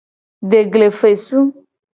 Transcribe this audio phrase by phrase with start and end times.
[0.51, 1.39] Deglefesu.